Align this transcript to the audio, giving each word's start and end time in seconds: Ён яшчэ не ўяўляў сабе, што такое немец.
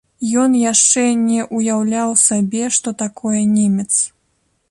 Ён 0.43 0.53
яшчэ 0.59 1.03
не 1.25 1.43
ўяўляў 1.57 2.15
сабе, 2.23 2.63
што 2.77 2.95
такое 3.05 3.41
немец. 3.57 3.89